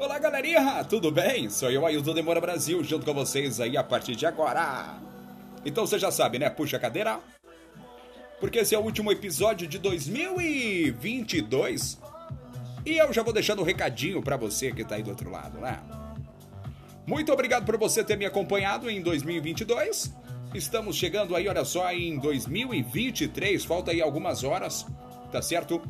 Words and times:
Olá 0.00 0.18
galerinha, 0.18 0.82
tudo 0.82 1.12
bem? 1.12 1.48
Sou 1.50 1.70
eu, 1.70 1.84
Ailton 1.84 2.14
Demora 2.14 2.40
Brasil, 2.40 2.82
junto 2.82 3.04
com 3.04 3.12
vocês 3.12 3.60
aí 3.60 3.76
a 3.76 3.84
partir 3.84 4.16
de 4.16 4.24
agora. 4.24 4.98
Então 5.62 5.86
você 5.86 5.98
já 5.98 6.10
sabe, 6.10 6.38
né? 6.38 6.48
Puxa 6.48 6.78
a 6.78 6.80
cadeira. 6.80 7.20
Porque 8.40 8.60
esse 8.60 8.74
é 8.74 8.78
o 8.78 8.82
último 8.82 9.12
episódio 9.12 9.68
de 9.68 9.78
2022. 9.78 12.00
E 12.86 12.96
eu 12.96 13.12
já 13.12 13.22
vou 13.22 13.34
deixando 13.34 13.60
um 13.60 13.64
recadinho 13.64 14.22
para 14.22 14.38
você 14.38 14.72
que 14.72 14.84
tá 14.84 14.94
aí 14.94 15.02
do 15.02 15.10
outro 15.10 15.30
lado, 15.30 15.58
né? 15.58 15.78
Muito 17.06 17.30
obrigado 17.30 17.66
por 17.66 17.76
você 17.76 18.02
ter 18.02 18.16
me 18.16 18.24
acompanhado 18.24 18.88
em 18.88 19.02
2022. 19.02 20.14
Estamos 20.54 20.96
chegando 20.96 21.36
aí, 21.36 21.46
olha 21.46 21.66
só, 21.66 21.92
em 21.92 22.18
2023. 22.18 23.66
Falta 23.66 23.90
aí 23.90 24.00
algumas 24.00 24.44
horas, 24.44 24.86
tá 25.30 25.42
certo? 25.42 25.82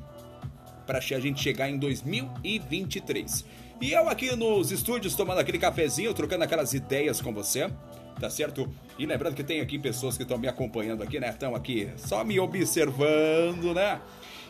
Para 0.91 0.99
a 0.99 1.21
gente 1.21 1.41
chegar 1.41 1.71
em 1.71 1.79
2023. 1.79 3.45
E 3.81 3.93
eu 3.93 4.09
aqui 4.09 4.35
nos 4.35 4.73
estúdios 4.73 5.15
tomando 5.15 5.39
aquele 5.39 5.57
cafezinho, 5.57 6.13
trocando 6.13 6.43
aquelas 6.43 6.75
ideias 6.75 7.21
com 7.21 7.33
você, 7.33 7.71
tá 8.19 8.29
certo? 8.29 8.69
E 8.99 9.07
lembrando 9.07 9.37
que 9.37 9.45
tem 9.45 9.61
aqui 9.61 9.79
pessoas 9.79 10.17
que 10.17 10.25
estão 10.25 10.37
me 10.37 10.49
acompanhando 10.49 11.05
aqui, 11.05 11.21
né? 11.21 11.29
Estão 11.29 11.55
aqui 11.55 11.89
só 11.97 12.25
me 12.25 12.41
observando, 12.41 13.73
né? 13.73 14.01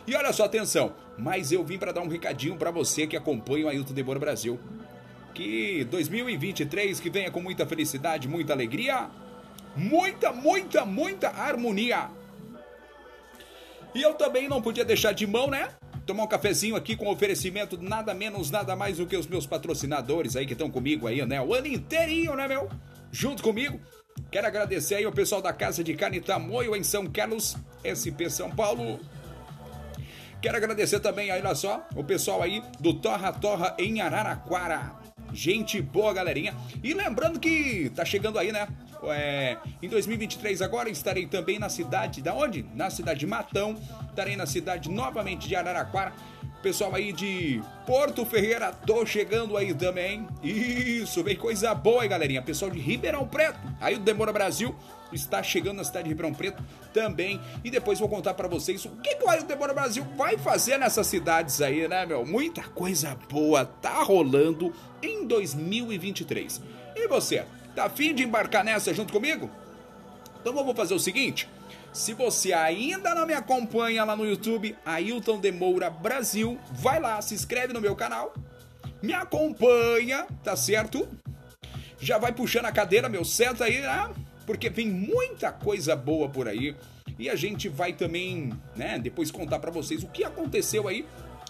E 0.07 0.15
olha 0.15 0.33
só, 0.33 0.45
atenção, 0.45 0.95
mas 1.15 1.51
eu 1.51 1.63
vim 1.63 1.77
para 1.77 1.91
dar 1.91 2.01
um 2.01 2.07
recadinho 2.07 2.57
para 2.57 2.71
você 2.71 3.05
que 3.05 3.15
acompanha 3.15 3.67
o 3.67 3.69
Ailton 3.69 3.93
Debora 3.93 4.17
Brasil. 4.17 4.59
Que 5.35 5.83
2023 5.91 6.99
que 6.99 7.11
venha 7.11 7.29
com 7.29 7.39
muita 7.39 7.67
felicidade, 7.67 8.27
muita 8.27 8.51
alegria, 8.51 9.11
muita, 9.75 10.31
muita, 10.31 10.87
muita 10.87 11.29
harmonia. 11.29 12.09
E 13.93 14.01
eu 14.01 14.15
também 14.15 14.49
não 14.49 14.59
podia 14.59 14.83
deixar 14.83 15.11
de 15.11 15.27
mão, 15.27 15.47
né? 15.47 15.69
Tomar 16.05 16.23
um 16.23 16.27
cafezinho 16.27 16.75
aqui 16.75 16.95
com 16.95 17.09
oferecimento 17.09 17.77
nada 17.81 18.13
menos, 18.13 18.49
nada 18.49 18.75
mais 18.75 18.97
do 18.97 19.05
que 19.05 19.15
os 19.15 19.27
meus 19.27 19.45
patrocinadores 19.45 20.35
aí 20.35 20.45
que 20.45 20.53
estão 20.53 20.69
comigo 20.69 21.07
aí, 21.07 21.25
né? 21.25 21.41
O 21.41 21.53
ano 21.53 21.67
inteirinho, 21.67 22.35
né, 22.35 22.47
meu? 22.47 22.69
Junto 23.11 23.43
comigo. 23.43 23.79
Quero 24.29 24.47
agradecer 24.47 24.95
aí 24.95 25.05
ao 25.05 25.11
pessoal 25.11 25.41
da 25.41 25.53
Casa 25.53 25.83
de 25.83 25.93
Carne 25.93 26.21
Tamoio 26.21 26.75
em 26.75 26.83
São 26.83 27.05
Carlos, 27.07 27.55
SP 27.83 28.29
São 28.29 28.49
Paulo. 28.51 28.99
Quero 30.41 30.57
agradecer 30.57 30.99
também 30.99 31.29
aí, 31.29 31.39
olha 31.39 31.53
só, 31.53 31.85
o 31.95 32.03
pessoal 32.03 32.41
aí 32.41 32.63
do 32.79 32.93
Torra 32.93 33.31
Torra 33.31 33.75
em 33.77 34.01
Araraquara. 34.01 35.00
Gente 35.33 35.81
boa, 35.81 36.13
galerinha. 36.13 36.53
E 36.83 36.93
lembrando 36.93 37.39
que 37.39 37.91
tá 37.95 38.03
chegando 38.03 38.37
aí, 38.37 38.51
né? 38.51 38.67
É, 39.03 39.57
em 39.81 39.89
2023 39.89 40.61
agora 40.61 40.89
estarei 40.89 41.25
também 41.25 41.57
na 41.57 41.69
cidade 41.69 42.21
da 42.21 42.33
onde? 42.33 42.65
Na 42.75 42.89
cidade 42.89 43.21
de 43.21 43.27
Matão. 43.27 43.75
Estarei 44.09 44.35
na 44.35 44.45
cidade 44.45 44.89
novamente 44.89 45.47
de 45.47 45.55
Araraquara. 45.55 46.13
Pessoal 46.61 46.93
aí 46.93 47.11
de 47.11 47.59
Porto 47.87 48.23
Ferreira, 48.23 48.71
tô 48.71 49.03
chegando 49.03 49.57
aí 49.57 49.73
também. 49.73 50.27
Isso, 50.43 51.23
vem 51.23 51.35
coisa 51.35 51.73
boa 51.73 52.03
aí, 52.03 52.07
galerinha. 52.07 52.41
Pessoal 52.41 52.69
de 52.69 52.79
Ribeirão 52.79 53.27
Preto. 53.27 53.59
Aí 53.79 53.95
o 53.95 53.99
Demora 53.99 54.31
Brasil 54.31 54.75
está 55.11 55.41
chegando 55.43 55.77
na 55.77 55.83
cidade 55.83 56.05
de 56.05 56.09
Ribeirão 56.09 56.33
Preto 56.33 56.63
também. 56.93 57.39
E 57.63 57.69
depois 57.69 57.99
vou 57.99 58.09
contar 58.09 58.33
para 58.33 58.47
vocês 58.47 58.83
o 58.85 58.89
que, 58.97 59.15
que 59.15 59.23
o 59.23 59.29
Ailton 59.29 59.47
Demora 59.47 59.73
Brasil 59.73 60.05
vai 60.15 60.37
fazer 60.37 60.77
nessas 60.77 61.07
cidades 61.07 61.61
aí, 61.61 61.87
né, 61.87 62.05
meu? 62.05 62.25
Muita 62.25 62.63
coisa 62.63 63.17
boa 63.29 63.65
tá 63.65 64.01
rolando 64.03 64.73
em 65.01 65.25
2023. 65.25 66.61
E 66.95 67.07
você, 67.07 67.45
tá 67.75 67.85
afim 67.85 68.13
de 68.13 68.23
embarcar 68.23 68.63
nessa 68.63 68.93
junto 68.93 69.13
comigo? 69.13 69.49
Então 70.39 70.53
vamos 70.53 70.75
fazer 70.75 70.93
o 70.93 70.99
seguinte. 70.99 71.47
Se 71.93 72.13
você 72.13 72.53
ainda 72.53 73.13
não 73.13 73.27
me 73.27 73.33
acompanha 73.33 74.03
lá 74.03 74.15
no 74.15 74.25
YouTube, 74.25 74.75
Ailton 74.85 75.39
Demoura 75.39 75.89
Brasil, 75.89 76.57
vai 76.71 76.99
lá, 76.99 77.21
se 77.21 77.33
inscreve 77.33 77.73
no 77.73 77.81
meu 77.81 77.95
canal, 77.95 78.33
me 79.01 79.13
acompanha, 79.13 80.25
tá 80.43 80.55
certo? 80.55 81.07
Já 81.99 82.17
vai 82.17 82.31
puxando 82.31 82.65
a 82.65 82.71
cadeira, 82.71 83.09
meu, 83.09 83.25
senta 83.25 83.65
aí, 83.65 83.81
né? 83.81 84.09
Porque 84.51 84.69
vem 84.69 84.89
muita 84.89 85.49
coisa 85.49 85.95
boa 85.95 86.27
por 86.27 86.45
aí. 86.45 86.75
E 87.17 87.29
a 87.29 87.37
gente 87.37 87.69
vai 87.69 87.93
também, 87.93 88.51
né, 88.75 88.99
depois 88.99 89.31
contar 89.31 89.59
para 89.59 89.71
vocês 89.71 90.03
o 90.03 90.09
que 90.09 90.25
aconteceu 90.25 90.89
aí 90.89 91.05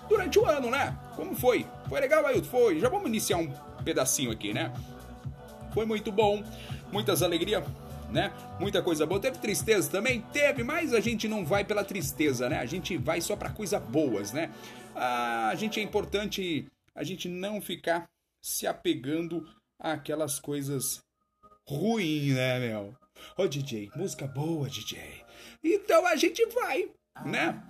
durante 0.08 0.38
o 0.38 0.46
ano, 0.46 0.70
né? 0.70 0.96
Como 1.16 1.34
foi? 1.34 1.66
Foi 1.90 2.00
legal, 2.00 2.24
Ailton? 2.28 2.48
Foi. 2.48 2.80
Já 2.80 2.90
vamos 2.90 3.08
iniciar 3.08 3.38
um 3.38 3.52
pedacinho 3.84 4.30
aqui, 4.30 4.54
né? 4.54 4.72
Foi 5.74 5.84
muito 5.84 6.12
bom, 6.12 6.44
muitas 6.92 7.24
alegrias, 7.24 7.64
né? 8.12 8.32
Muita 8.60 8.84
coisa 8.84 9.04
boa. 9.04 9.20
Teve 9.20 9.40
tristeza 9.40 9.90
também? 9.90 10.22
Teve, 10.32 10.64
mas 10.64 10.94
a 10.94 11.00
gente 11.00 11.28
não 11.28 11.44
vai 11.44 11.66
pela 11.66 11.84
tristeza, 11.84 12.48
né? 12.50 12.60
A 12.60 12.68
gente 12.68 12.98
vai 12.98 13.20
só 13.20 13.36
para 13.36 13.50
coisas 13.50 13.82
boas, 13.82 14.32
né? 14.32 14.52
A 14.94 15.56
gente 15.56 15.80
é 15.80 15.84
importante 15.84 16.68
a 16.94 17.04
gente 17.04 17.28
não 17.28 17.60
ficar 17.60 18.08
se 18.40 18.68
apegando 18.68 19.44
àquelas 19.80 20.40
coisas 20.40 21.02
ruins, 21.68 22.36
né, 22.36 22.60
meu? 22.60 23.01
Ô 23.38 23.48
DJ, 23.48 23.90
música 23.96 24.28
boa, 24.28 24.70
DJ. 24.70 25.00
Então 25.64 26.06
a 26.06 26.16
gente 26.16 26.46
vai, 26.48 26.90
né? 27.26 27.62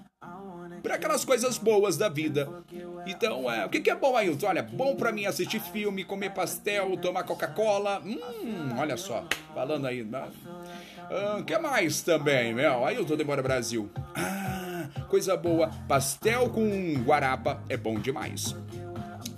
para 0.83 0.95
aquelas 0.95 1.25
coisas 1.25 1.57
boas 1.57 1.97
da 1.97 2.09
vida. 2.09 2.47
Então, 3.05 3.51
é, 3.51 3.65
o 3.65 3.69
que, 3.69 3.79
que 3.79 3.89
é 3.89 3.95
bom, 3.95 4.15
Ailton? 4.15 4.47
Olha, 4.47 4.63
bom 4.63 4.95
para 4.95 5.11
mim 5.11 5.25
assistir 5.25 5.59
filme, 5.59 6.03
comer 6.03 6.31
pastel, 6.31 6.97
tomar 6.97 7.23
Coca-Cola. 7.23 8.01
Hum, 8.05 8.75
olha 8.77 8.97
só, 8.97 9.25
falando 9.53 9.87
aí. 9.87 10.03
Né? 10.03 10.29
Ah, 11.09 11.41
que 11.45 11.57
mais 11.57 12.01
também, 12.01 12.53
meu? 12.53 12.85
Ailton 12.85 13.15
Demora 13.15 13.41
Brasil. 13.41 13.89
Ah, 14.15 14.87
coisa 15.09 15.35
boa. 15.35 15.69
Pastel 15.87 16.49
com 16.49 16.93
guarapa 17.03 17.63
é 17.69 17.77
bom 17.77 17.99
demais. 17.99 18.55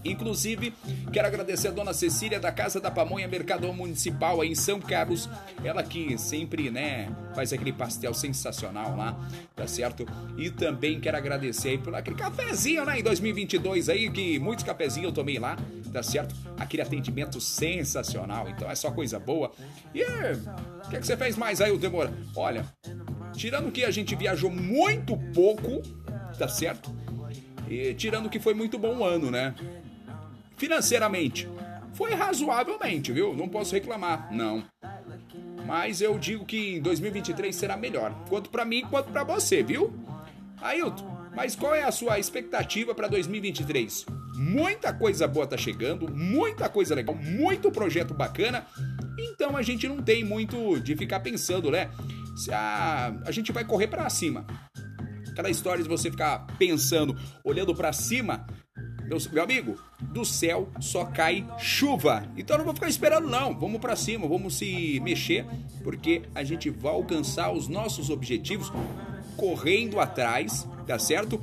Inclusive, 0.05 0.73
quero 1.11 1.27
agradecer 1.27 1.69
a 1.69 1.71
dona 1.71 1.93
Cecília 1.93 2.39
da 2.39 2.51
Casa 2.51 2.79
da 2.79 2.91
Pamonha 2.91 3.27
Mercadão 3.27 3.73
Municipal 3.73 4.41
aí 4.41 4.49
em 4.49 4.55
São 4.55 4.79
Carlos. 4.79 5.29
Ela 5.63 5.81
que 5.81 6.17
sempre, 6.17 6.69
né, 6.69 7.09
faz 7.33 7.53
aquele 7.53 7.71
pastel 7.71 8.13
sensacional 8.13 8.97
lá, 8.97 9.17
tá 9.55 9.65
certo? 9.65 10.05
E 10.37 10.49
também 10.49 10.99
quero 10.99 11.15
agradecer 11.15 11.69
aí 11.69 11.77
por 11.77 11.95
aquele 11.95 12.17
cafezinho, 12.17 12.85
né, 12.85 12.99
em 12.99 13.03
2022 13.03 13.89
aí, 13.89 14.09
que 14.09 14.37
muitos 14.39 14.65
cafezinhos 14.65 15.09
eu 15.09 15.13
tomei 15.13 15.39
lá, 15.39 15.57
tá 15.91 16.03
certo? 16.03 16.35
Aquele 16.57 16.83
atendimento 16.83 17.39
sensacional, 17.39 18.49
então 18.49 18.69
é 18.69 18.75
só 18.75 18.91
coisa 18.91 19.19
boa. 19.19 19.51
E 19.93 20.03
o 20.03 20.89
que, 20.89 20.97
é 20.97 20.99
que 20.99 21.05
você 21.05 21.15
fez 21.15 21.37
mais 21.37 21.61
aí, 21.61 21.71
o 21.71 21.77
Demora? 21.77 22.13
Olha, 22.35 22.65
tirando 23.33 23.71
que 23.71 23.85
a 23.85 23.91
gente 23.91 24.15
viajou 24.15 24.49
muito 24.49 25.17
pouco, 25.33 25.81
tá 26.37 26.47
certo? 26.47 26.93
E 27.69 27.93
tirando 27.93 28.29
que 28.29 28.39
foi 28.39 28.53
muito 28.53 28.77
bom 28.77 28.97
o 28.97 29.03
ano, 29.03 29.31
né? 29.31 29.55
Financeiramente, 30.63 31.45
foi 31.91 32.13
razoavelmente, 32.13 33.11
viu? 33.11 33.35
Não 33.35 33.49
posso 33.49 33.75
reclamar, 33.75 34.33
não. 34.33 34.63
Mas 35.67 35.99
eu 35.99 36.17
digo 36.17 36.45
que 36.45 36.77
em 36.77 36.81
2023 36.81 37.53
será 37.53 37.75
melhor, 37.75 38.15
quanto 38.29 38.49
para 38.49 38.63
mim 38.63 38.85
quanto 38.89 39.11
para 39.11 39.25
você, 39.25 39.61
viu? 39.61 39.93
Ailton, 40.61 41.05
mas 41.35 41.53
qual 41.53 41.75
é 41.75 41.83
a 41.83 41.91
sua 41.91 42.17
expectativa 42.17 42.95
para 42.95 43.09
2023? 43.09 44.05
Muita 44.37 44.93
coisa 44.93 45.27
boa 45.27 45.45
tá 45.45 45.57
chegando, 45.57 46.09
muita 46.09 46.69
coisa 46.69 46.95
legal, 46.95 47.13
muito 47.13 47.69
projeto 47.69 48.13
bacana. 48.13 48.65
Então 49.19 49.57
a 49.57 49.61
gente 49.61 49.85
não 49.85 50.01
tem 50.01 50.23
muito 50.23 50.79
de 50.79 50.95
ficar 50.95 51.19
pensando, 51.19 51.69
né? 51.69 51.91
Se 52.37 52.53
a, 52.53 53.13
a 53.25 53.31
gente 53.31 53.51
vai 53.51 53.65
correr 53.65 53.87
para 53.87 54.09
cima. 54.09 54.45
Aquela 55.29 55.49
história 55.49 55.83
de 55.83 55.89
você 55.89 56.09
ficar 56.09 56.47
pensando, 56.57 57.19
olhando 57.43 57.75
para 57.75 57.91
cima, 57.91 58.45
meu, 59.31 59.43
amigo, 59.43 59.77
do 59.99 60.25
céu 60.25 60.69
só 60.79 61.05
cai 61.05 61.45
chuva. 61.57 62.23
Então 62.37 62.57
não 62.57 62.65
vou 62.65 62.73
ficar 62.73 62.87
esperando 62.87 63.27
não. 63.27 63.57
Vamos 63.57 63.79
para 63.79 63.95
cima, 63.95 64.27
vamos 64.27 64.55
se 64.57 64.99
mexer, 65.01 65.45
porque 65.83 66.23
a 66.33 66.43
gente 66.43 66.69
vai 66.69 66.93
alcançar 66.93 67.51
os 67.51 67.67
nossos 67.67 68.09
objetivos 68.09 68.71
correndo 69.37 69.99
atrás, 69.99 70.67
tá 70.87 70.97
certo? 70.97 71.41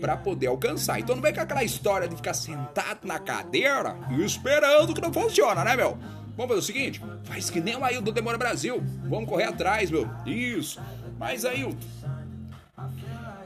Para 0.00 0.16
poder 0.16 0.48
alcançar. 0.48 0.98
Então 1.00 1.14
não 1.14 1.22
vem 1.22 1.32
com 1.32 1.40
aquela 1.40 1.64
história 1.64 2.08
de 2.08 2.16
ficar 2.16 2.34
sentado 2.34 3.06
na 3.06 3.18
cadeira 3.18 3.96
e 4.10 4.24
esperando 4.24 4.94
que 4.94 5.00
não 5.00 5.12
funciona, 5.12 5.64
né, 5.64 5.76
meu? 5.76 5.96
Vamos 6.36 6.54
fazer 6.54 6.58
o 6.58 6.62
seguinte? 6.62 7.02
Faz 7.24 7.48
que 7.48 7.60
nem 7.60 7.76
o 7.76 7.84
Ailton 7.84 8.12
Demora 8.12 8.36
Brasil. 8.36 8.82
Vamos 9.08 9.28
correr 9.28 9.44
atrás, 9.44 9.90
meu. 9.90 10.08
Isso. 10.26 10.78
Mas 11.18 11.46
Ailton. 11.46 11.78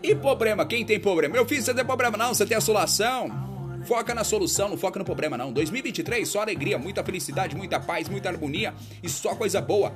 E 0.03 0.15
problema? 0.15 0.67
Quem 0.67 0.85
tem 0.85 0.99
problema? 0.99 1.35
Meu 1.35 1.47
filho, 1.47 1.63
você 1.63 1.75
tem 1.75 1.85
problema 1.85 2.17
não, 2.17 2.35
você 2.35 2.47
tem 2.47 2.57
assolação. 2.57 3.50
Foca 3.85 4.15
na 4.15 4.25
solução, 4.25 4.69
não 4.69 4.77
foca 4.77 4.99
no 4.99 5.05
problema 5.05 5.37
não. 5.37 5.53
2023 5.53 6.29
só 6.29 6.43
alegria, 6.43 6.79
muita 6.79 7.03
felicidade, 7.05 7.57
muita 7.57 7.81
paz, 7.81 8.09
muita 8.09 8.29
harmonia 8.29 8.75
e 9.03 9.09
só 9.09 9.35
coisa 9.35 9.61
boa. 9.61 9.93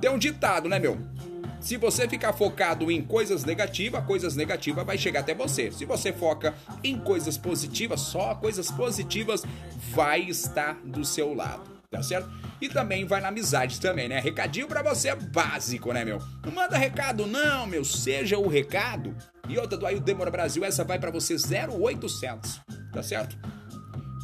Tem 0.00 0.10
um 0.10 0.18
ditado, 0.18 0.68
né, 0.68 0.78
meu? 0.78 0.98
Se 1.60 1.76
você 1.76 2.08
ficar 2.08 2.32
focado 2.32 2.90
em 2.90 3.02
coisas 3.02 3.44
negativas, 3.44 4.04
coisas 4.04 4.36
negativas 4.36 4.86
vai 4.86 4.96
chegar 4.96 5.20
até 5.20 5.34
você. 5.34 5.72
Se 5.72 5.84
você 5.84 6.12
foca 6.12 6.54
em 6.84 6.96
coisas 6.98 7.36
positivas, 7.36 8.00
só 8.00 8.34
coisas 8.36 8.70
positivas 8.70 9.42
vai 9.92 10.20
estar 10.20 10.74
do 10.84 11.04
seu 11.04 11.34
lado 11.34 11.78
tá 11.90 12.02
certo? 12.02 12.28
E 12.60 12.68
também 12.68 13.06
vai 13.06 13.20
na 13.20 13.28
amizade 13.28 13.80
também, 13.80 14.08
né? 14.08 14.20
Recadinho 14.20 14.68
para 14.68 14.82
você 14.82 15.08
é 15.08 15.16
básico, 15.16 15.92
né, 15.92 16.04
meu? 16.04 16.20
Não 16.44 16.52
manda 16.52 16.76
recado 16.76 17.26
não, 17.26 17.66
meu, 17.66 17.84
seja 17.84 18.38
o 18.38 18.46
recado. 18.46 19.16
E 19.48 19.58
outra 19.58 19.78
do 19.78 19.86
Ail 19.86 20.00
Demora 20.00 20.30
Brasil, 20.30 20.64
essa 20.64 20.84
vai 20.84 20.98
para 20.98 21.10
você 21.10 21.34
0800 21.34 22.60
tá 22.98 23.02
certo? 23.04 23.38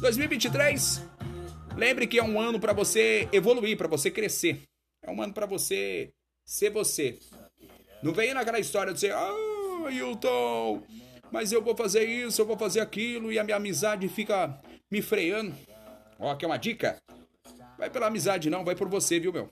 2023, 0.01 1.01
lembre 1.77 2.05
que 2.07 2.19
é 2.19 2.23
um 2.23 2.37
ano 2.37 2.59
para 2.59 2.73
você 2.73 3.29
evoluir, 3.31 3.77
para 3.77 3.87
você 3.87 4.11
crescer. 4.11 4.63
É 5.01 5.09
um 5.09 5.21
ano 5.21 5.33
para 5.33 5.45
você 5.45 6.09
ser 6.45 6.71
você. 6.71 7.17
Não 8.03 8.11
venha 8.11 8.33
naquela 8.33 8.59
história 8.59 8.91
de 8.91 8.99
dizer, 8.99 9.13
ah, 9.13 9.89
Hilton, 9.89 10.83
mas 11.31 11.53
eu 11.53 11.61
vou 11.61 11.73
fazer 11.73 12.03
isso, 12.03 12.41
eu 12.41 12.45
vou 12.45 12.57
fazer 12.57 12.81
aquilo 12.81 13.31
e 13.31 13.39
a 13.39 13.45
minha 13.45 13.55
amizade 13.55 14.09
fica 14.09 14.59
me 14.91 15.01
freando. 15.01 15.55
Ó, 16.19 16.35
que 16.35 16.43
é 16.43 16.47
uma 16.47 16.57
dica. 16.57 16.97
Vai 17.77 17.89
pela 17.89 18.07
amizade 18.07 18.49
não, 18.49 18.65
vai 18.65 18.75
por 18.75 18.89
você, 18.89 19.21
viu, 19.21 19.31
meu? 19.31 19.49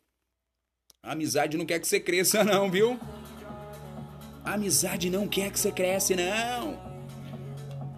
A 1.01 1.13
amizade 1.13 1.57
não 1.57 1.65
quer 1.65 1.79
que 1.79 1.87
você 1.87 1.99
cresça 1.99 2.43
não, 2.43 2.69
viu? 2.69 2.99
A 4.43 4.55
amizade 4.55 5.09
não 5.09 5.29
quer 5.29 5.49
que 5.49 5.59
você 5.59 5.71
cresça, 5.71 6.13
não. 6.13 6.92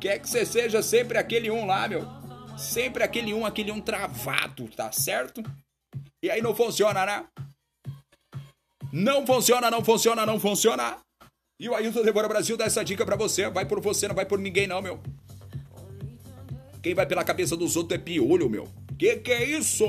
Quer 0.06 0.20
que 0.20 0.30
você 0.30 0.46
seja 0.46 0.84
sempre 0.84 1.18
aquele 1.18 1.50
um 1.50 1.66
lá, 1.66 1.88
meu. 1.88 2.06
Sempre 2.60 3.02
aquele 3.02 3.34
um, 3.34 3.44
aquele 3.44 3.72
um 3.72 3.82
travado, 3.82 4.68
tá 4.68 4.92
certo? 4.92 5.42
E 6.22 6.30
aí 6.30 6.44
não 6.44 6.54
funciona, 6.54 7.04
né? 7.08 7.26
Não 8.94 9.26
funciona, 9.26 9.72
não 9.72 9.84
funciona, 9.84 10.24
não 10.24 10.40
funciona. 10.40 11.00
E 11.60 11.68
o 11.68 11.74
Ailton 11.74 12.04
Devora 12.04 12.28
Brasil 12.28 12.56
dá 12.56 12.66
essa 12.66 12.86
dica 12.86 13.04
para 13.04 13.16
você. 13.16 13.50
Vai 13.50 13.66
por 13.66 13.82
você, 13.82 14.08
não 14.08 14.14
vai 14.14 14.28
por 14.28 14.38
ninguém, 14.38 14.68
não, 14.68 14.80
meu. 14.80 15.02
Quem 16.84 16.94
vai 16.94 17.08
pela 17.08 17.24
cabeça 17.24 17.58
dos 17.58 17.76
outros 17.76 18.00
é 18.00 18.04
piolho, 18.04 18.48
meu. 18.48 18.70
Que 19.00 19.16
que 19.16 19.32
é 19.32 19.44
isso? 19.44 19.86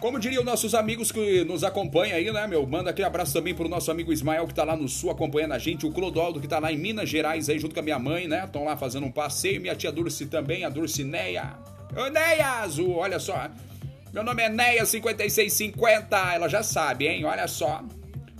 Como 0.00 0.20
diriam 0.20 0.44
nossos 0.44 0.76
amigos 0.76 1.10
que 1.10 1.44
nos 1.44 1.64
acompanham 1.64 2.16
aí, 2.16 2.30
né, 2.30 2.46
meu? 2.46 2.64
Manda 2.64 2.90
aquele 2.90 3.06
abraço 3.06 3.32
também 3.32 3.52
pro 3.52 3.68
nosso 3.68 3.90
amigo 3.90 4.12
Ismael, 4.12 4.46
que 4.46 4.54
tá 4.54 4.62
lá 4.62 4.76
no 4.76 4.88
sul 4.88 5.10
acompanhando 5.10 5.54
a 5.54 5.58
gente. 5.58 5.84
O 5.86 5.90
Clodoaldo, 5.90 6.40
que 6.40 6.46
tá 6.46 6.60
lá 6.60 6.72
em 6.72 6.78
Minas 6.78 7.08
Gerais 7.08 7.48
aí, 7.48 7.58
junto 7.58 7.74
com 7.74 7.80
a 7.80 7.82
minha 7.82 7.98
mãe, 7.98 8.28
né? 8.28 8.44
Estão 8.44 8.64
lá 8.64 8.76
fazendo 8.76 9.06
um 9.06 9.10
passeio. 9.10 9.60
Minha 9.60 9.74
tia 9.74 9.90
Dulce 9.90 10.26
também, 10.26 10.64
a 10.64 10.68
Dulcineia. 10.68 11.54
Ô, 11.96 12.08
Neia 12.10 12.60
Azul, 12.60 12.94
olha 12.94 13.18
só. 13.18 13.48
Meu 14.12 14.22
nome 14.22 14.40
é 14.40 14.48
Neia5650. 14.48 16.34
Ela 16.34 16.48
já 16.48 16.62
sabe, 16.62 17.08
hein? 17.08 17.24
Olha 17.24 17.48
só. 17.48 17.82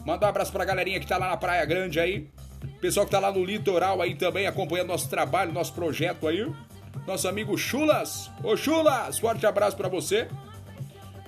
Manda 0.06 0.26
um 0.26 0.28
abraço 0.28 0.52
pra 0.52 0.64
galerinha 0.64 1.00
que 1.00 1.06
tá 1.06 1.18
lá 1.18 1.28
na 1.28 1.36
Praia 1.36 1.64
Grande 1.64 1.98
aí. 1.98 2.28
Pessoal 2.80 3.04
que 3.04 3.10
tá 3.10 3.18
lá 3.18 3.32
no 3.32 3.44
litoral 3.44 4.00
aí 4.00 4.14
também, 4.14 4.46
acompanhando 4.46 4.88
nosso 4.88 5.10
trabalho, 5.10 5.52
nosso 5.52 5.72
projeto 5.72 6.28
aí. 6.28 6.48
Nosso 7.04 7.26
amigo 7.26 7.58
Chulas. 7.58 8.30
Ô, 8.44 8.56
Chulas, 8.56 9.18
forte 9.18 9.44
abraço 9.44 9.76
para 9.76 9.88
você. 9.88 10.28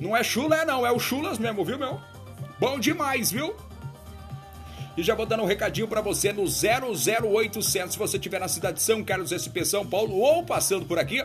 Não 0.01 0.17
é 0.17 0.25
chulé, 0.25 0.65
não, 0.65 0.87
é 0.87 0.91
o 0.91 0.99
chulas 0.99 1.39
mesmo, 1.39 1.65
viu, 1.65 1.79
meu? 1.79 2.01
Bom 2.59 2.81
demais, 2.81 3.31
viu? 3.31 3.55
E 4.97 5.03
já 5.03 5.15
vou 5.15 5.27
dando 5.27 5.43
um 5.43 5.47
recadinho 5.47 5.87
para 5.87 6.01
você 6.01 6.33
no 6.33 6.45
00800, 6.45 7.93
se 7.93 7.99
você 7.99 8.17
estiver 8.17 8.41
na 8.41 8.49
cidade 8.49 8.79
de 8.79 8.83
São 8.83 9.05
Carlos, 9.05 9.31
SP 9.31 9.65
São 9.65 9.87
Paulo, 9.87 10.17
ou 10.17 10.43
passando 10.43 10.87
por 10.87 10.99
aqui, 10.99 11.23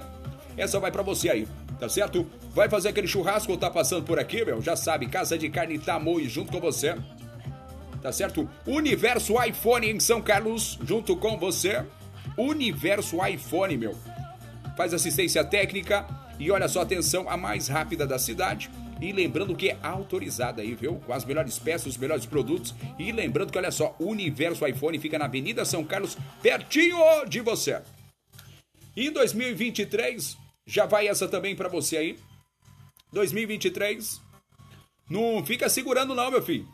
essa 0.58 0.80
vai 0.80 0.92
para 0.92 1.02
você 1.02 1.30
aí, 1.30 1.48
tá 1.80 1.90
certo? 1.90 2.28
Vai 2.54 2.70
fazer 2.70 2.90
aquele 2.90 3.08
churrasco 3.08 3.52
ou 3.52 3.58
tá 3.58 3.70
passando 3.70 4.04
por 4.04 4.20
aqui, 4.20 4.46
meu? 4.46 4.62
Já 4.62 4.76
sabe, 4.76 5.08
Casa 5.08 5.38
de 5.38 5.50
Carne 5.50 5.80
Tamoio 5.80 6.30
junto 6.30 6.52
com 6.52 6.60
você, 6.60 6.96
tá 8.02 8.12
certo? 8.12 8.48
Universo 8.68 9.42
iPhone 9.44 9.90
em 9.90 10.00
São 10.00 10.22
Carlos, 10.22 10.78
junto 10.84 11.16
com 11.16 11.38
você. 11.38 11.84
Universo 12.38 13.26
iPhone, 13.26 13.78
meu. 13.78 13.96
Faz 14.78 14.94
assistência 14.94 15.44
técnica, 15.44 16.06
e 16.40 16.52
olha 16.52 16.68
só, 16.68 16.82
atenção, 16.82 17.30
a 17.30 17.38
mais 17.38 17.68
rápida 17.68 18.06
da 18.06 18.20
cidade. 18.20 18.70
E 19.02 19.12
lembrando 19.12 19.56
que 19.56 19.70
é 19.70 19.78
autorizada 19.84 20.62
aí, 20.62 20.74
viu? 20.74 20.96
Com 21.06 21.14
as 21.14 21.26
melhores 21.26 21.60
peças, 21.60 21.88
os 21.88 21.98
melhores 21.98 22.26
produtos. 22.26 22.74
E 22.98 23.12
lembrando 23.12 23.52
que, 23.52 23.58
olha 23.58 23.72
só, 23.72 23.96
o 24.00 24.06
Universo 24.06 24.66
iPhone 24.66 24.98
fica 25.00 25.20
na 25.20 25.26
Avenida 25.26 25.66
São 25.66 25.84
Carlos, 25.84 26.18
pertinho 26.42 26.98
de 27.28 27.42
você. 27.42 27.82
E 28.96 29.08
em 29.08 29.12
2023, 29.12 30.38
já 30.66 30.86
vai 30.86 31.08
essa 31.08 31.28
também 31.28 31.56
para 31.56 31.68
você 31.68 31.98
aí. 31.98 32.20
2023, 33.12 34.22
não 35.10 35.46
fica 35.46 35.70
segurando 35.70 36.16
não, 36.16 36.32
meu 36.32 36.42
filho. 36.42 36.68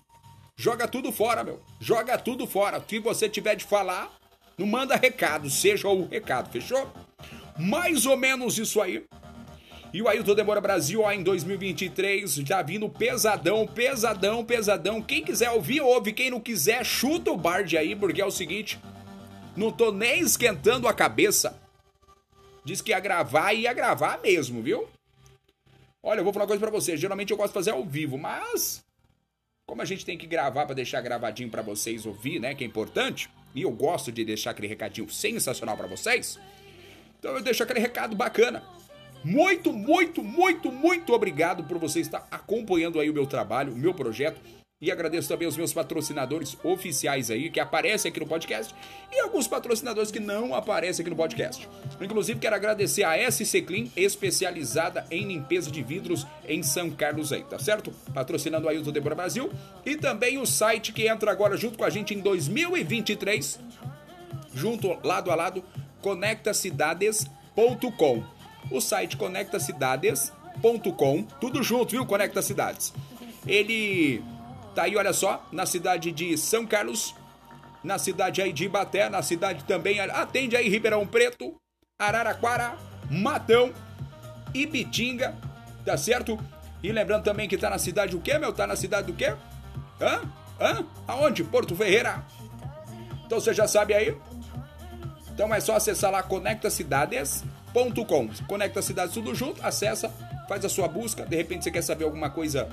Joga 0.56 0.88
tudo 0.88 1.12
fora, 1.12 1.44
meu. 1.44 1.60
Joga 1.80 2.18
tudo 2.18 2.46
fora. 2.46 2.78
O 2.78 2.82
que 2.82 3.00
você 3.00 3.28
tiver 3.28 3.56
de 3.56 3.66
falar, 3.66 4.16
não 4.58 4.68
manda 4.68 4.96
recado, 4.96 5.50
seja 5.50 5.88
o 5.88 6.08
recado, 6.08 6.52
fechou? 6.52 6.92
Mais 7.58 8.06
ou 8.06 8.16
menos 8.16 8.58
isso 8.58 8.80
aí. 8.80 9.04
E 9.94 10.02
o 10.02 10.08
Ailton 10.08 10.36
Demora 10.36 10.62
Brasil, 10.62 11.02
ó, 11.02 11.12
em 11.12 11.22
2023, 11.22 12.36
já 12.36 12.62
vindo 12.62 12.88
pesadão, 12.88 13.68
pesadão, 13.68 14.46
pesadão. 14.46 15.02
Quem 15.02 15.22
quiser 15.22 15.50
ouvir, 15.52 15.82
ouve. 15.82 16.14
Quem 16.14 16.30
não 16.30 16.40
quiser, 16.40 16.86
chuta 16.86 17.30
o 17.30 17.38
Bard 17.38 17.78
aí, 17.78 17.94
porque 17.94 18.22
é 18.22 18.26
o 18.26 18.32
seguinte: 18.32 18.80
não 19.56 19.70
tô 19.70 19.92
nem 19.92 20.22
esquentando 20.22 20.88
a 20.88 20.94
cabeça. 20.94 21.60
Diz 22.64 22.82
que 22.82 22.92
ia 22.92 23.00
gravar 23.00 23.54
e 23.54 23.62
ia 23.62 23.74
gravar 23.74 24.22
mesmo, 24.22 24.62
viu? 24.62 24.88
Olha, 26.02 26.20
eu 26.20 26.24
vou 26.24 26.32
falar 26.32 26.44
uma 26.44 26.48
coisa 26.48 26.62
pra 26.62 26.72
você. 26.72 26.96
Geralmente 26.96 27.32
eu 27.32 27.38
gosto 27.38 27.50
de 27.50 27.56
fazer 27.56 27.72
ao 27.72 27.84
vivo, 27.84 28.18
mas. 28.18 28.84
Como 29.68 29.82
a 29.82 29.86
gente 29.86 30.06
tem 30.06 30.18
que 30.18 30.26
gravar 30.26 30.66
para 30.66 30.76
deixar 30.76 31.02
gravadinho 31.02 31.50
para 31.50 31.62
vocês 31.62 32.06
ouvir, 32.06 32.40
né? 32.40 32.56
Que 32.56 32.64
é 32.64 32.68
importante. 32.68 33.30
E 33.54 33.64
eu 33.64 33.72
gosto 33.72 34.12
de 34.12 34.24
deixar 34.24 34.52
aquele 34.52 34.68
recadinho 34.68 35.10
sensacional 35.10 35.76
para 35.76 35.88
vocês. 35.88 36.40
Então 37.20 37.36
eu 37.36 37.44
deixo 37.44 37.62
aquele 37.62 37.80
recado 37.80 38.16
bacana. 38.16 38.64
Muito, 39.24 39.72
muito, 39.72 40.24
muito, 40.24 40.72
muito 40.72 41.14
obrigado 41.14 41.64
por 41.64 41.78
você 41.78 42.00
estar 42.00 42.28
acompanhando 42.32 43.00
aí 43.00 43.08
o 43.10 43.14
meu 43.14 43.28
trabalho, 43.28 43.74
o 43.74 43.78
meu 43.78 43.94
projeto. 43.94 44.42
E 44.82 44.92
agradeço 44.92 45.28
também 45.28 45.46
aos 45.46 45.56
meus 45.56 45.72
patrocinadores 45.72 46.58
oficiais 46.64 47.30
aí, 47.30 47.52
que 47.52 47.60
aparecem 47.60 48.10
aqui 48.10 48.20
no 48.20 48.26
podcast, 48.26 48.74
e 49.12 49.20
alguns 49.20 49.48
patrocinadores 49.48 50.10
que 50.10 50.20
não 50.20 50.56
aparecem 50.56 51.04
aqui 51.04 51.12
no 51.12 51.16
podcast. 51.16 51.70
Inclusive, 52.02 52.40
quero 52.40 52.56
agradecer 52.56 53.04
a 53.04 53.32
SC 53.32 53.62
Clean, 53.62 53.86
especializada 53.96 55.06
em 55.12 55.28
limpeza 55.28 55.70
de 55.70 55.84
vidros 55.84 56.26
em 56.48 56.64
São 56.64 56.90
Carlos 56.90 57.32
aí, 57.32 57.44
tá 57.44 57.60
certo? 57.60 57.92
Patrocinando 58.12 58.68
aí 58.68 58.80
o 58.80 58.92
Debora 58.92 59.14
Brasil. 59.14 59.52
E 59.86 59.96
também 59.96 60.40
o 60.40 60.48
site 60.48 60.92
que 60.92 61.08
entra 61.08 61.32
agora 61.32 61.56
junto 61.56 61.78
com 61.78 61.86
a 61.86 61.90
gente 61.92 62.16
em 62.16 62.20
2023, 62.20 63.60
junto, 64.56 64.98
lado 65.04 65.30
a 65.30 65.36
lado, 65.36 65.64
conectacidades.com 66.02 68.41
o 68.70 68.80
site 68.80 69.18
conectacidades.com, 69.18 71.24
tudo 71.40 71.64
junto, 71.64 71.92
viu? 71.92 72.06
Conecta 72.06 72.42
Cidades. 72.42 72.94
Ele 73.46 74.24
tá 74.76 74.84
aí, 74.84 74.96
olha 74.96 75.14
só, 75.14 75.46
na 75.52 75.66
cidade 75.66 76.12
de 76.12 76.38
São 76.38 76.66
Carlos, 76.66 77.16
na 77.84 77.98
cidade 77.98 78.42
aí 78.42 78.54
de 78.54 78.66
Ibaté, 78.66 79.10
na 79.10 79.22
cidade 79.22 79.64
também, 79.64 80.00
atende 80.00 80.56
aí 80.56 80.70
Ribeirão 80.70 81.06
Preto, 81.08 81.56
Araraquara, 82.00 82.78
Matão, 83.10 83.74
Ibitinga, 84.54 85.36
tá 85.86 85.98
certo? 85.98 86.40
E 86.84 86.92
lembrando 86.92 87.24
também 87.24 87.48
que 87.48 87.58
tá 87.58 87.70
na 87.70 87.78
cidade 87.78 88.16
o 88.16 88.22
quê, 88.22 88.38
meu? 88.38 88.54
Tá 88.54 88.66
na 88.66 88.76
cidade 88.76 89.08
do 89.08 89.14
quê? 89.14 89.36
Hã? 90.00 90.22
Hã? 90.60 90.86
Aonde? 91.08 91.44
Porto 91.44 91.76
Ferreira. 91.76 92.24
Então 93.26 93.40
você 93.40 93.54
já 93.54 93.68
sabe 93.68 93.94
aí. 93.94 94.18
Então 95.34 95.54
é 95.54 95.60
só 95.60 95.76
acessar 95.76 96.12
lá 96.12 96.24
Conecta 96.24 96.70
Cidades 96.70 97.44
Conecta 98.48 98.80
a 98.80 98.84
cidade 98.84 99.14
tudo 99.14 99.34
junto, 99.34 99.64
acessa, 99.66 100.10
faz 100.48 100.64
a 100.66 100.70
sua 100.70 100.88
busca. 100.88 101.26
De 101.26 101.36
repente 101.36 101.64
você 101.64 101.72
quer 101.72 101.82
saber 101.82 102.04
alguma 102.04 102.30
coisa 102.30 102.70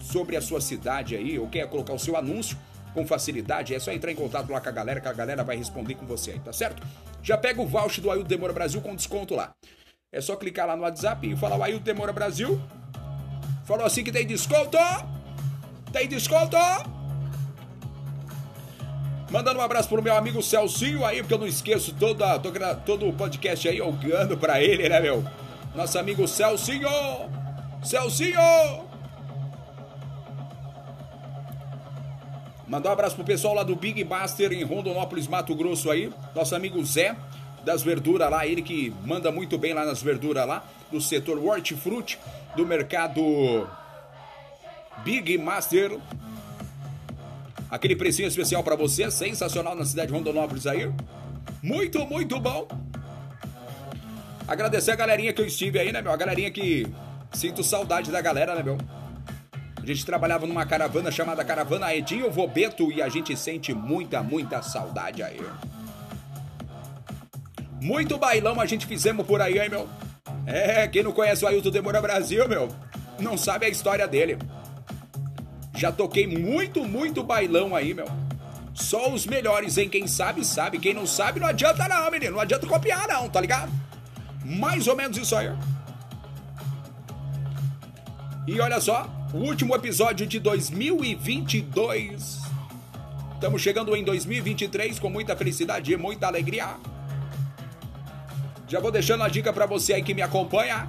sobre 0.00 0.36
a 0.36 0.40
sua 0.40 0.60
cidade 0.60 1.16
aí, 1.16 1.38
ou 1.38 1.48
quer 1.48 1.68
colocar 1.68 1.92
o 1.92 1.98
seu 1.98 2.16
anúncio 2.16 2.56
com 2.92 3.04
facilidade, 3.06 3.74
é 3.74 3.78
só 3.80 3.90
entrar 3.90 4.12
em 4.12 4.14
contato 4.14 4.50
lá 4.50 4.60
com 4.60 4.68
a 4.68 4.72
galera, 4.72 5.00
que 5.00 5.08
a 5.08 5.12
galera 5.12 5.42
vai 5.42 5.56
responder 5.56 5.96
com 5.96 6.06
você 6.06 6.32
aí, 6.32 6.38
tá 6.38 6.52
certo? 6.52 6.80
Já 7.22 7.36
pega 7.36 7.60
o 7.60 7.66
voucher 7.66 8.00
do 8.00 8.10
Ailton 8.10 8.28
Demora 8.28 8.52
Brasil 8.52 8.80
com 8.80 8.94
desconto 8.94 9.34
lá. 9.34 9.52
É 10.12 10.20
só 10.20 10.36
clicar 10.36 10.66
lá 10.66 10.76
no 10.76 10.82
WhatsApp 10.82 11.28
e 11.28 11.36
falar 11.36 11.56
o 11.56 11.62
Ailton 11.64 11.82
Demora 11.82 12.12
Brasil. 12.12 12.60
Falou 13.64 13.84
assim 13.84 14.04
que 14.04 14.12
tem 14.12 14.24
desconto! 14.26 14.78
Tem 15.92 16.06
desconto! 16.06 16.56
Mandando 19.34 19.58
um 19.58 19.62
abraço 19.62 19.88
pro 19.88 20.00
meu 20.00 20.16
amigo 20.16 20.40
Celcinho 20.40 21.04
aí, 21.04 21.20
porque 21.20 21.34
eu 21.34 21.38
não 21.38 21.46
esqueço 21.48 21.92
toda, 21.92 22.38
todo 22.86 23.08
o 23.08 23.12
podcast 23.12 23.68
aí, 23.68 23.78
eu 23.78 23.90
ganho 23.90 24.36
pra 24.36 24.62
ele, 24.62 24.88
né, 24.88 25.00
meu? 25.00 25.24
Nosso 25.74 25.98
amigo 25.98 26.28
Celcinho! 26.28 26.88
Celcinho! 27.82 28.38
Mandar 32.68 32.90
um 32.90 32.92
abraço 32.92 33.16
pro 33.16 33.24
pessoal 33.24 33.54
lá 33.54 33.64
do 33.64 33.74
Big 33.74 34.04
Master 34.04 34.52
em 34.52 34.62
Rondonópolis, 34.62 35.26
Mato 35.26 35.52
Grosso 35.56 35.90
aí. 35.90 36.12
Nosso 36.32 36.54
amigo 36.54 36.80
Zé, 36.84 37.16
das 37.64 37.82
verduras 37.82 38.30
lá, 38.30 38.46
ele 38.46 38.62
que 38.62 38.94
manda 39.04 39.32
muito 39.32 39.58
bem 39.58 39.74
lá 39.74 39.84
nas 39.84 40.00
verduras 40.00 40.46
lá, 40.46 40.62
do 40.92 41.00
setor 41.00 41.44
hortifruti, 41.44 42.20
do 42.54 42.64
mercado 42.64 43.68
Big 45.02 45.36
Master. 45.38 45.98
Aquele 47.74 47.96
precinho 47.96 48.28
especial 48.28 48.62
para 48.62 48.76
você, 48.76 49.10
sensacional 49.10 49.74
na 49.74 49.84
cidade 49.84 50.06
de 50.06 50.14
Rondonópolis 50.14 50.64
aí. 50.64 50.88
Muito, 51.60 52.06
muito 52.06 52.38
bom. 52.38 52.68
Agradecer 54.46 54.92
a 54.92 54.94
galerinha 54.94 55.32
que 55.32 55.42
eu 55.42 55.46
estive 55.46 55.80
aí, 55.80 55.90
né, 55.90 56.00
meu? 56.00 56.12
A 56.12 56.16
galerinha 56.16 56.52
que 56.52 56.86
sinto 57.32 57.64
saudade 57.64 58.12
da 58.12 58.20
galera, 58.20 58.54
né, 58.54 58.62
meu? 58.62 58.78
A 59.82 59.84
gente 59.84 60.06
trabalhava 60.06 60.46
numa 60.46 60.64
caravana 60.64 61.10
chamada 61.10 61.44
Caravana 61.44 61.92
Edinho 61.92 62.30
Vobeto 62.30 62.92
e 62.92 63.02
a 63.02 63.08
gente 63.08 63.36
sente 63.36 63.74
muita, 63.74 64.22
muita 64.22 64.62
saudade 64.62 65.20
aí. 65.24 65.42
Muito 67.82 68.16
bailão 68.16 68.60
a 68.60 68.66
gente 68.66 68.86
fizemos 68.86 69.26
por 69.26 69.42
aí, 69.42 69.58
hein, 69.58 69.68
meu? 69.68 69.88
É, 70.46 70.86
quem 70.86 71.02
não 71.02 71.10
conhece 71.10 71.44
o 71.44 71.48
Ailton 71.48 71.70
Demora 71.70 72.00
Brasil, 72.00 72.48
meu, 72.48 72.68
não 73.18 73.36
sabe 73.36 73.66
a 73.66 73.68
história 73.68 74.06
dele. 74.06 74.38
Já 75.76 75.90
toquei 75.90 76.26
muito, 76.26 76.84
muito 76.84 77.22
bailão 77.22 77.74
aí, 77.74 77.92
meu. 77.92 78.06
Só 78.72 79.12
os 79.12 79.26
melhores, 79.26 79.78
hein? 79.78 79.88
Quem 79.88 80.06
sabe, 80.06 80.44
sabe. 80.44 80.78
Quem 80.78 80.94
não 80.94 81.06
sabe, 81.06 81.40
não 81.40 81.46
adianta 81.46 81.88
não, 81.88 82.10
menino. 82.10 82.32
Não 82.32 82.40
adianta 82.40 82.66
copiar, 82.66 83.06
não, 83.08 83.28
tá 83.28 83.40
ligado? 83.40 83.72
Mais 84.44 84.86
ou 84.88 84.96
menos 84.96 85.16
isso 85.16 85.34
aí. 85.36 85.52
E 88.46 88.60
olha 88.60 88.80
só, 88.80 89.08
o 89.32 89.38
último 89.38 89.74
episódio 89.74 90.26
de 90.26 90.38
2022. 90.38 92.42
Estamos 93.34 93.62
chegando 93.62 93.94
em 93.96 94.04
2023 94.04 94.98
com 94.98 95.08
muita 95.08 95.36
felicidade 95.36 95.92
e 95.92 95.96
muita 95.96 96.26
alegria. 96.26 96.76
Já 98.68 98.80
vou 98.80 98.90
deixando 98.90 99.22
a 99.22 99.28
dica 99.28 99.52
para 99.52 99.66
você 99.66 99.94
aí 99.94 100.02
que 100.02 100.14
me 100.14 100.22
acompanha. 100.22 100.88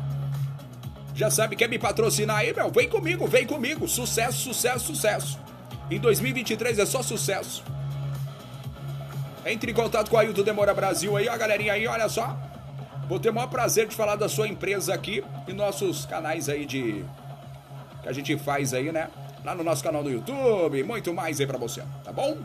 Já 1.16 1.32
sabe, 1.32 1.56
quer 1.56 1.70
me 1.70 1.80
patrocinar 1.80 2.40
aí, 2.40 2.54
meu? 2.54 2.70
Vem 2.70 2.90
comigo, 2.90 3.26
vem 3.26 3.48
comigo. 3.48 3.88
Sucesso, 3.88 4.38
sucesso, 4.38 4.88
sucesso. 4.88 5.40
Em 5.90 5.98
2023 5.98 6.78
é 6.78 6.86
só 6.86 7.02
sucesso. 7.02 7.64
Entre 9.46 9.72
em 9.72 9.74
contato 9.74 10.10
com 10.10 10.18
a 10.18 10.22
Ailton 10.22 10.44
Demora 10.44 10.74
Brasil 10.74 11.16
aí, 11.16 11.30
ó, 11.30 11.38
galerinha 11.38 11.74
aí, 11.74 11.88
olha 11.88 12.10
só. 12.10 12.38
Vou 13.08 13.20
ter 13.20 13.30
o 13.30 13.34
maior 13.34 13.48
prazer 13.48 13.88
de 13.88 13.96
falar 13.96 14.16
da 14.16 14.28
sua 14.28 14.48
empresa 14.48 14.94
aqui 14.94 15.24
e 15.48 15.54
nossos 15.54 16.06
canais 16.06 16.50
aí 16.50 16.66
de. 16.66 17.06
que 18.02 18.10
a 18.10 18.12
gente 18.12 18.36
faz 18.38 18.74
aí, 18.74 18.92
né? 18.92 19.10
Lá 19.44 19.56
no 19.56 19.64
nosso 19.64 19.84
canal 19.84 20.04
do 20.04 20.10
YouTube, 20.10 20.84
muito 20.84 21.14
mais 21.14 21.40
aí 21.40 21.46
pra 21.46 21.58
você, 21.58 21.84
tá 22.04 22.12
bom? 22.12 22.40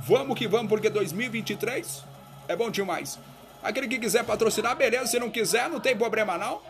Vamos 0.00 0.36
que 0.36 0.48
vamos, 0.48 0.68
porque 0.68 0.90
2023 0.90 2.04
é 2.48 2.56
bom 2.56 2.70
demais. 2.70 3.18
Aquele 3.62 3.86
que 3.86 3.98
quiser 3.98 4.24
patrocinar, 4.24 4.76
beleza. 4.76 5.06
Se 5.06 5.18
não 5.20 5.30
quiser, 5.30 5.70
não 5.70 5.78
tem 5.78 5.96
problema 5.96 6.36
não. 6.36 6.60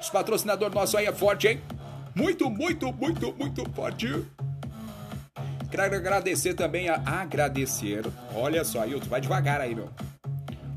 Os 0.00 0.08
patrocinadores 0.08 0.74
nossos 0.74 0.94
aí 0.94 1.06
é 1.06 1.12
forte, 1.12 1.46
hein? 1.46 1.60
Muito, 2.14 2.48
muito, 2.48 2.92
muito, 2.92 3.34
muito 3.38 3.70
forte. 3.72 4.24
Quero 5.70 5.94
agradecer 5.94 6.54
também 6.54 6.88
a 6.88 7.00
agradecer. 7.04 8.04
Olha 8.34 8.64
só, 8.64 8.80
Ailton, 8.80 9.08
vai 9.08 9.20
devagar 9.20 9.60
aí, 9.60 9.74
meu. 9.74 9.88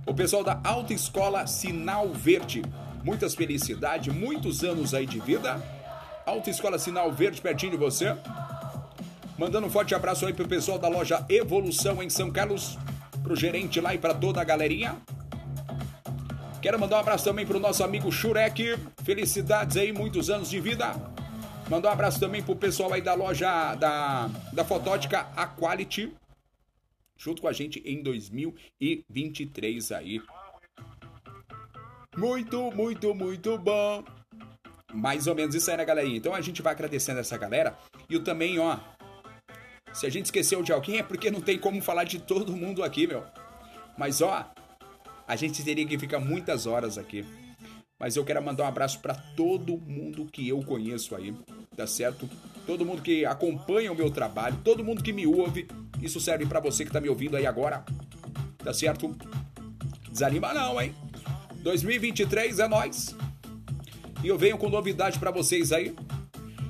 O 0.06 0.14
pessoal 0.14 0.44
da 0.44 0.60
Autoescola 0.64 1.48
Sinal 1.48 2.10
Verde. 2.10 2.62
Muitas 3.04 3.34
felicidades, 3.34 4.14
muitos 4.14 4.64
anos 4.64 4.94
aí 4.94 5.06
de 5.06 5.20
vida. 5.20 5.60
Autoescola 6.26 6.78
Sinal 6.78 7.12
Verde, 7.12 7.42
pertinho 7.42 7.72
de 7.72 7.78
você. 7.78 8.16
Mandando 9.38 9.68
um 9.68 9.70
forte 9.70 9.96
abraço 9.96 10.26
aí 10.26 10.34
pro 10.34 10.48
pessoal 10.48 10.78
da 10.78 10.88
loja 10.88 11.26
Evolução 11.28 12.04
em 12.04 12.10
São 12.10 12.30
Carlos, 12.30 12.78
pro 13.24 13.36
gerente 13.36 13.82
lá 13.82 13.96
e 13.96 13.98
para 13.98 14.14
toda 14.14 14.40
a 14.40 14.44
galerinha. 14.44 14.96
Quero 16.64 16.80
mandar 16.80 16.96
um 16.96 17.00
abraço 17.02 17.26
também 17.26 17.46
pro 17.46 17.60
nosso 17.60 17.84
amigo 17.84 18.10
Shurek. 18.10 18.78
Felicidades 19.04 19.76
aí, 19.76 19.92
muitos 19.92 20.30
anos 20.30 20.50
de 20.50 20.62
vida. 20.62 20.94
Mandar 21.70 21.90
um 21.90 21.92
abraço 21.92 22.22
também 22.22 22.42
pro 22.42 22.56
pessoal 22.56 22.94
aí 22.94 23.02
da 23.02 23.14
loja 23.14 23.76
da, 23.76 24.30
da 24.54 24.64
Fotótica 24.64 25.28
Aquality. 25.36 26.14
Junto 27.18 27.42
com 27.42 27.50
a 27.50 27.52
gente 27.52 27.84
em 27.86 28.02
2023 28.02 29.92
aí. 29.92 30.22
Muito, 32.16 32.72
muito, 32.72 33.14
muito 33.14 33.58
bom. 33.58 34.02
Mais 34.94 35.28
ou 35.28 35.36
menos 35.36 35.54
isso 35.54 35.70
aí, 35.70 35.76
né, 35.76 35.84
galerinha? 35.84 36.16
Então 36.16 36.34
a 36.34 36.40
gente 36.40 36.62
vai 36.62 36.72
agradecendo 36.72 37.20
essa 37.20 37.38
galera. 37.38 37.78
E 38.10 38.14
eu 38.14 38.24
também, 38.24 38.58
ó. 38.58 38.80
Se 39.92 40.06
a 40.06 40.10
gente 40.10 40.28
esqueceu 40.28 40.64
de 40.64 40.72
alguém 40.72 41.00
é 41.00 41.04
porque 41.04 41.30
não 41.30 41.42
tem 41.42 41.60
como 41.60 41.82
falar 41.82 42.06
de 42.06 42.20
todo 42.20 42.56
mundo 42.56 42.86
aqui, 42.86 43.06
meu. 43.06 43.22
Mas, 43.98 44.22
ó, 44.22 44.53
a 45.28 45.36
gente 45.36 45.64
teria 45.64 45.86
que 45.86 45.98
ficar 45.98 46.20
muitas 46.20 46.66
horas 46.66 46.98
aqui. 46.98 47.26
Mas 48.00 48.16
eu 48.16 48.26
quero 48.26 48.44
mandar 48.44 48.66
um 48.66 48.68
abraço 48.68 49.00
para 49.00 49.14
todo 49.16 49.78
mundo 49.78 50.26
que 50.26 50.48
eu 50.48 50.62
conheço 50.62 51.16
aí, 51.16 51.34
tá 51.76 51.88
certo? 51.88 52.30
Todo 52.66 52.86
mundo 52.86 53.02
que 53.02 53.26
acompanha 53.26 53.92
o 53.92 53.96
meu 53.96 54.10
trabalho, 54.10 54.58
todo 54.64 54.84
mundo 54.84 55.04
que 55.04 55.14
me 55.14 55.26
ouve. 55.26 55.68
Isso 56.02 56.20
serve 56.20 56.46
para 56.46 56.60
você 56.60 56.84
que 56.84 56.92
tá 56.92 57.00
me 57.00 57.08
ouvindo 57.08 57.38
aí 57.38 57.46
agora, 57.46 57.86
tá 58.58 58.74
certo? 58.74 59.16
Desanima 60.12 60.54
não, 60.54 60.82
hein? 60.82 60.94
2023 61.62 62.60
é 62.60 62.68
nós. 62.68 63.16
E 64.22 64.28
eu 64.28 64.38
venho 64.38 64.58
com 64.58 64.70
novidade 64.70 65.18
para 65.18 65.32
vocês 65.32 65.72
aí. 65.72 65.96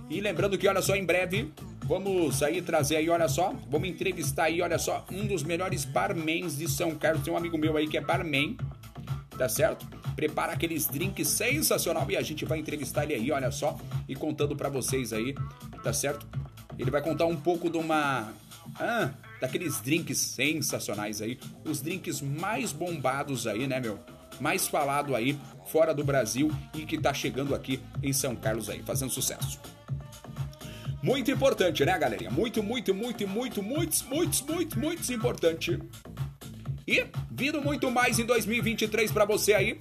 E 0.10 0.22
lembrando 0.22 0.57
que 0.57 0.67
olha 0.67 0.81
só 0.81 0.95
em 0.95 1.05
breve 1.05 1.51
Vamos 1.86 2.42
aí 2.42 2.62
trazer 2.62 2.96
aí, 2.96 3.10
olha 3.10 3.28
só, 3.28 3.54
vamos 3.70 3.90
entrevistar 3.90 4.46
aí, 4.46 4.62
olha 4.62 4.80
só, 4.80 5.06
um 5.12 5.28
dos 5.28 5.44
melhores 5.44 5.84
barmans 5.84 6.58
de 6.58 6.68
São 6.70 6.96
Carlos. 6.96 7.24
Tem 7.24 7.34
um 7.34 7.38
amigo 7.38 7.58
meu 7.58 7.75
aí 7.75 7.88
que 7.88 7.98
é 7.98 8.02
barman, 8.02 8.56
tá 9.38 9.50
certo? 9.50 9.86
Prepara 10.16 10.54
aqueles 10.54 10.88
drinks 10.88 11.28
sensacional 11.28 12.10
e 12.10 12.16
a 12.16 12.22
gente 12.22 12.46
vai 12.46 12.60
entrevistar 12.60 13.04
ele 13.04 13.16
aí, 13.16 13.32
olha 13.32 13.52
só, 13.52 13.78
e 14.08 14.16
contando 14.16 14.56
para 14.56 14.70
vocês 14.70 15.12
aí, 15.12 15.36
tá 15.84 15.92
certo? 15.92 16.25
Ele 16.80 16.90
vai 16.90 17.02
contar 17.02 17.25
um 17.25 17.36
pouco 17.36 17.70
de 17.70 17.78
uma 17.78 18.32
ah, 18.80 19.10
daqueles 19.42 19.82
drinks 19.82 20.18
sensacionais 20.18 21.22
aí, 21.22 21.38
os 21.66 21.82
drinks 21.82 22.22
mais 22.22 22.72
bombados 22.72 23.46
aí, 23.46 23.68
né, 23.68 23.80
meu? 23.80 24.00
Mais 24.40 24.68
falado 24.68 25.16
aí 25.16 25.38
fora 25.68 25.94
do 25.94 26.04
Brasil 26.04 26.50
e 26.74 26.86
que 26.86 26.98
tá 26.98 27.13
chegando 27.13 27.54
aqui 27.54 27.80
em 28.02 28.13
São 28.13 28.36
Carlos 28.36 28.70
aí, 28.70 28.82
fazendo 28.82 29.12
sucesso. 29.12 29.60
Muito 31.03 31.29
importante, 31.29 31.83
né, 31.83 32.00
galerinha? 32.00 32.31
Muito, 32.31 32.63
muito, 32.63 32.95
muito, 32.95 33.27
muito, 33.27 33.62
muito, 33.62 34.05
muito, 34.05 34.45
muito, 34.45 34.79
muito 34.79 35.13
importante. 35.13 35.77
E 36.88 37.05
vindo 37.29 37.62
muito 37.62 37.91
mais 37.91 38.19
em 38.19 38.25
2023 38.25 39.12
para 39.12 39.25
você 39.25 39.53
aí. 39.53 39.77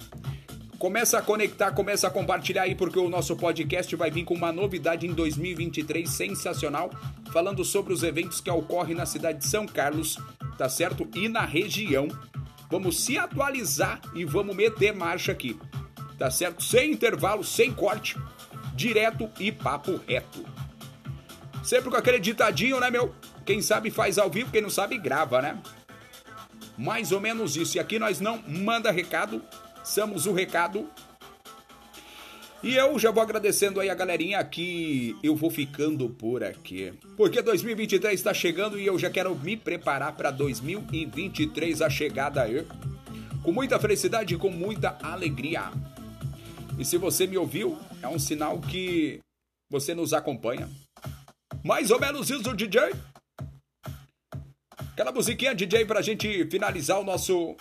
Começa 0.77 1.17
a 1.17 1.21
conectar, 1.21 1.71
começa 1.71 2.07
a 2.07 2.11
compartilhar 2.11 2.63
aí, 2.63 2.75
porque 2.75 2.99
o 2.99 3.07
nosso 3.07 3.37
podcast 3.37 3.95
vai 3.95 4.11
vir 4.11 4.25
com 4.25 4.33
uma 4.33 4.51
novidade 4.51 5.07
em 5.07 5.13
2023 5.13 6.09
sensacional, 6.09 6.91
falando 7.31 7.63
sobre 7.63 7.93
os 7.93 8.03
eventos 8.03 8.41
que 8.41 8.51
ocorrem 8.51 8.93
na 8.93 9.05
cidade 9.05 9.39
de 9.39 9.47
São 9.47 9.65
Carlos, 9.65 10.17
tá 10.57 10.67
certo? 10.67 11.07
E 11.15 11.29
na 11.29 11.45
região. 11.45 12.09
Vamos 12.69 13.01
se 13.01 13.17
atualizar 13.17 14.01
e 14.13 14.25
vamos 14.25 14.55
meter 14.55 14.93
marcha 14.93 15.31
aqui, 15.31 15.57
tá 16.17 16.29
certo? 16.29 16.61
Sem 16.61 16.91
intervalo, 16.91 17.43
sem 17.43 17.71
corte, 17.71 18.17
direto 18.75 19.29
e 19.39 19.51
papo 19.51 20.01
reto. 20.07 20.52
Sempre 21.63 21.89
com 21.89 21.95
aquele 21.95 22.19
ditadinho, 22.19 22.79
né, 22.79 22.91
meu? 22.91 23.15
Quem 23.45 23.61
sabe 23.61 23.89
faz 23.89 24.17
ao 24.17 24.29
vivo, 24.29 24.51
quem 24.51 24.61
não 24.61 24.69
sabe 24.69 24.97
grava, 24.97 25.41
né? 25.41 25.61
Mais 26.77 27.11
ou 27.13 27.21
menos 27.21 27.55
isso. 27.55 27.77
E 27.77 27.79
aqui 27.79 27.97
nós 27.97 28.19
não 28.19 28.43
manda 28.45 28.91
recado, 28.91 29.41
somos 29.83 30.25
o 30.25 30.33
recado. 30.33 30.89
E 32.61 32.75
eu 32.75 32.97
já 32.97 33.11
vou 33.11 33.23
agradecendo 33.23 33.79
aí 33.79 33.89
a 33.89 33.95
galerinha 33.95 34.43
que 34.43 35.17
eu 35.23 35.35
vou 35.35 35.49
ficando 35.49 36.09
por 36.09 36.43
aqui. 36.43 36.93
Porque 37.15 37.41
2023 37.41 38.13
está 38.13 38.33
chegando 38.33 38.79
e 38.79 38.85
eu 38.85 38.97
já 38.99 39.09
quero 39.09 39.33
me 39.35 39.55
preparar 39.55 40.15
para 40.15 40.31
2023 40.31 41.81
a 41.81 41.89
chegada 41.89 42.41
aí. 42.41 42.65
Com 43.41 43.51
muita 43.51 43.79
felicidade 43.79 44.33
e 44.33 44.37
com 44.37 44.49
muita 44.49 44.97
alegria. 45.01 45.71
E 46.77 46.85
se 46.85 46.97
você 46.97 47.27
me 47.27 47.37
ouviu, 47.37 47.77
é 48.01 48.07
um 48.07 48.19
sinal 48.19 48.59
que 48.59 49.19
você 49.69 49.93
nos 49.93 50.13
acompanha. 50.13 50.69
Mais 51.63 51.91
ou 51.91 51.99
menos 51.99 52.29
isso, 52.29 52.53
DJ. 52.53 52.91
Aquela 54.91 55.13
musiquinha, 55.13 55.55
DJ, 55.55 55.85
pra 55.85 56.01
gente 56.01 56.45
finalizar 56.51 56.99
o 56.99 57.03
nosso, 57.03 57.55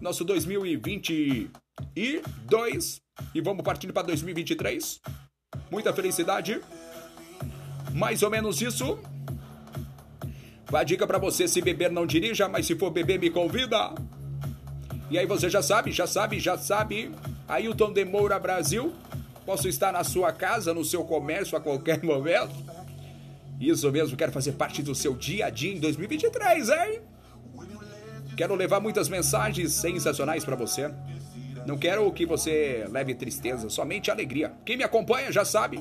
nosso 0.00 0.24
2022. 0.24 3.00
E 3.34 3.40
vamos 3.40 3.64
partindo 3.64 3.92
para 3.92 4.08
2023. 4.08 5.00
Muita 5.70 5.92
felicidade. 5.92 6.60
Mais 7.94 8.22
ou 8.22 8.30
menos 8.30 8.60
isso. 8.60 8.98
Vai 10.68 10.84
dica 10.84 11.06
para 11.06 11.18
você: 11.18 11.46
se 11.46 11.62
beber, 11.62 11.90
não 11.90 12.04
dirija, 12.04 12.48
mas 12.48 12.66
se 12.66 12.74
for 12.74 12.90
beber, 12.90 13.20
me 13.20 13.30
convida. 13.30 13.94
E 15.08 15.18
aí 15.18 15.24
você 15.24 15.48
já 15.48 15.62
sabe, 15.62 15.92
já 15.92 16.06
sabe, 16.06 16.40
já 16.40 16.58
sabe. 16.58 17.12
Ailton 17.46 17.92
de 17.92 18.04
Moura 18.04 18.40
Brasil. 18.40 18.92
Posso 19.44 19.68
estar 19.68 19.92
na 19.92 20.02
sua 20.02 20.32
casa, 20.32 20.74
no 20.74 20.84
seu 20.84 21.04
comércio 21.04 21.56
a 21.56 21.60
qualquer 21.60 22.02
momento. 22.06 22.50
Isso 23.60 23.90
mesmo, 23.90 24.16
quero 24.16 24.32
fazer 24.32 24.52
parte 24.52 24.82
do 24.82 24.94
seu 24.94 25.14
dia 25.14 25.46
a 25.46 25.50
dia 25.50 25.72
em 25.72 25.80
2023, 25.80 26.68
hein? 26.68 27.00
Quero 28.36 28.54
levar 28.54 28.80
muitas 28.80 29.08
mensagens 29.08 29.72
sensacionais 29.72 30.44
para 30.44 30.54
você. 30.54 30.90
Não 31.66 31.78
quero 31.78 32.10
que 32.12 32.26
você 32.26 32.86
leve 32.90 33.14
tristeza, 33.14 33.68
somente 33.70 34.10
alegria. 34.10 34.52
Quem 34.64 34.76
me 34.76 34.84
acompanha 34.84 35.32
já 35.32 35.44
sabe. 35.44 35.80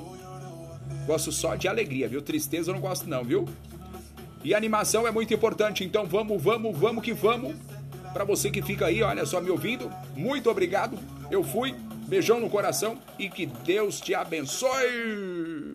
Gosto 1.06 1.32
só 1.32 1.56
de 1.56 1.68
alegria, 1.68 2.08
viu? 2.08 2.22
Tristeza 2.22 2.72
eu 2.72 2.74
não 2.74 2.82
gosto 2.82 3.08
não, 3.08 3.24
viu? 3.24 3.46
E 4.44 4.54
animação 4.54 5.08
é 5.08 5.12
muito 5.12 5.34
importante, 5.34 5.84
então 5.84 6.06
vamos, 6.06 6.42
vamos, 6.42 6.78
vamos 6.78 7.04
que 7.04 7.14
vamos. 7.14 7.56
Para 8.14 8.24
você 8.24 8.50
que 8.50 8.62
fica 8.62 8.86
aí, 8.86 9.04
olha 9.04 9.26
só 9.26 9.42
me 9.42 9.50
ouvindo, 9.50 9.92
muito 10.16 10.50
obrigado. 10.50 10.98
Eu 11.30 11.44
fui. 11.44 11.76
Beijão 12.08 12.40
no 12.40 12.50
coração 12.52 13.00
e 13.18 13.28
que 13.28 13.48
Deus 13.48 14.00
te 14.00 14.14
abençoe. 14.14 15.75